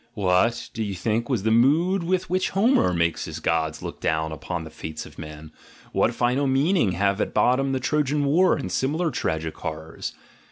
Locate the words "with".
2.01-2.27